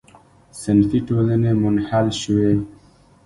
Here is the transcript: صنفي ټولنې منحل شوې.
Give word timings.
صنفي 0.61 0.99
ټولنې 1.07 1.51
منحل 1.61 2.07
شوې. 2.21 2.51